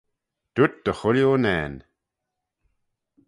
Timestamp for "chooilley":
0.99-1.25